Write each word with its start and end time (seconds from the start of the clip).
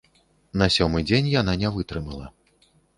На 0.61 0.69
сёмы 0.77 1.03
дзень 1.11 1.31
яна 1.35 1.57
не 1.67 1.75
вытрымала. 1.79 2.27